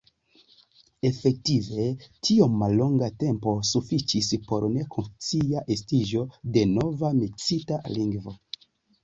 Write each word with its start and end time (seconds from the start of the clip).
Efektive, 1.09 1.83
tiom 2.29 2.55
mallonga 2.61 3.09
tempo 3.25 3.53
sufiĉis 3.73 4.31
por 4.49 4.67
nekonscia 4.79 5.63
estiĝo 5.77 6.25
de 6.57 6.65
nova 6.73 7.13
miksita 7.21 7.81
lingvo. 8.01 8.37